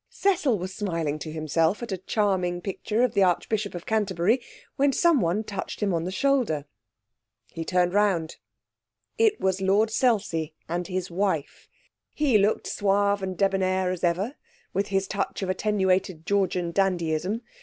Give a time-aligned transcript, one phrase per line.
[0.09, 4.41] Cecil was smiling to himself at a charming picture of the Archbishop of Canterbury,
[4.75, 6.65] when someone touched him on the shoulder.
[7.51, 8.37] He turned round.
[9.19, 11.69] It was Lord Selsey with his wife.
[12.15, 14.37] He looked suave and debonair as ever,
[14.73, 17.41] with his touch of attenuated Georgian dandyism.